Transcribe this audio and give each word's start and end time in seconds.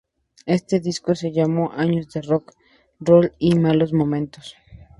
Este 0.47 0.79
disco 0.79 1.13
se 1.13 1.31
llamó 1.31 1.73
"Años 1.73 2.09
de 2.11 2.23
Rock 2.23 2.53
´n´ 2.53 2.55
Roll 3.01 3.33
y 3.37 3.53
de 3.53 3.59
Malos 3.59 3.93
Momentos". 3.93 4.55